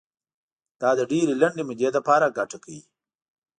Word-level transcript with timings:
دا 0.81 0.89
د 0.99 1.01
ډېرې 1.11 1.33
لنډې 1.41 1.63
مودې 1.69 1.89
لپاره 1.97 2.33
ګټه 2.37 2.57
کوي. 2.63 2.81